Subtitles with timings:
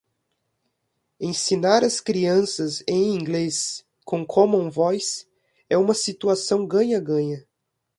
[1.19, 5.27] Ensinar as crianças em inglês com Common Voice
[5.69, 7.45] é uma situação ganha-ganha.